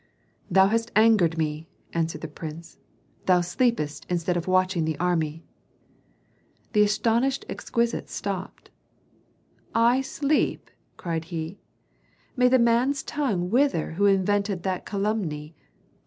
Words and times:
"Thou 0.49 0.65
hast 0.69 0.91
angered 0.95 1.37
me," 1.37 1.69
answered 1.93 2.21
the 2.21 2.27
prince. 2.27 2.79
"Thou 3.27 3.41
sleepest 3.41 4.07
instead 4.09 4.35
of 4.35 4.47
watching 4.47 4.83
the 4.83 4.97
army." 4.97 5.45
The 6.73 6.81
astonished 6.81 7.45
exquisite 7.47 8.09
stopped. 8.09 8.71
"I 9.75 10.01
sleep?" 10.01 10.71
cried 10.97 11.25
he. 11.25 11.59
"May 12.35 12.47
the 12.47 12.57
man's 12.57 13.03
tongue 13.03 13.51
wither 13.51 13.91
up 13.91 13.97
who 13.97 14.07
invented 14.07 14.63
that 14.63 14.87
calumny! 14.87 15.53